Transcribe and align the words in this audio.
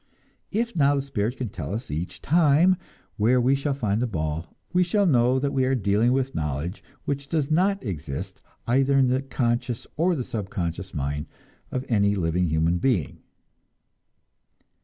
If 0.51 0.75
now 0.75 0.95
the 0.95 1.01
spirit 1.03 1.37
can 1.37 1.49
tell 1.49 1.75
us 1.75 1.91
each 1.91 2.23
time 2.23 2.75
where 3.17 3.39
we 3.39 3.53
shall 3.53 3.75
find 3.75 4.01
the 4.01 4.07
ball, 4.07 4.57
we 4.73 4.81
shall 4.83 5.05
know 5.05 5.37
that 5.37 5.53
we 5.53 5.63
are 5.63 5.75
dealing 5.75 6.11
with 6.11 6.33
knowledge 6.33 6.83
which 7.05 7.27
does 7.29 7.51
not 7.51 7.83
exist 7.83 8.41
either 8.65 8.97
in 8.97 9.09
the 9.09 9.21
conscious 9.21 9.85
or 9.97 10.15
the 10.15 10.23
subconscious 10.23 10.95
mind 10.95 11.27
of 11.71 11.85
any 11.87 12.15
living 12.15 12.47
human 12.49 12.79
being. 12.79 13.19